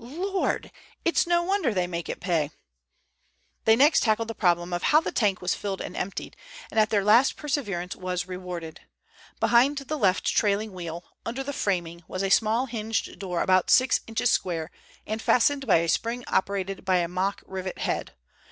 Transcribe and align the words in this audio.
"Lord! 0.00 0.70
It's 1.04 1.26
no 1.26 1.42
wonder 1.42 1.74
they 1.74 1.88
make 1.88 2.08
it 2.08 2.20
pay." 2.20 2.52
They 3.64 3.74
next 3.74 4.00
tackled 4.04 4.28
the 4.28 4.32
problem 4.36 4.72
of 4.72 4.84
how 4.84 5.00
the 5.00 5.10
tank 5.10 5.42
was 5.42 5.56
filled 5.56 5.80
and 5.80 5.96
emptied, 5.96 6.36
and 6.70 6.78
at 6.78 6.92
last 6.92 7.34
their 7.36 7.40
perseverance 7.42 7.96
was 7.96 8.28
rewarded. 8.28 8.82
Behind 9.40 9.76
the 9.76 9.98
left 9.98 10.24
trailing 10.24 10.72
wheel, 10.72 11.02
under 11.26 11.42
the 11.42 11.52
framing, 11.52 12.04
was 12.06 12.22
a 12.22 12.30
small 12.30 12.66
hinged 12.66 13.18
door 13.18 13.42
about 13.42 13.70
six 13.70 13.98
inches 14.06 14.30
square 14.30 14.70
and 15.04 15.20
fastened 15.20 15.66
by 15.66 15.78
a 15.78 15.88
spring 15.88 16.22
operated 16.28 16.84
by 16.84 16.98
a 16.98 17.08
mock 17.08 17.42
rivet 17.44 17.78
head. 17.78 18.14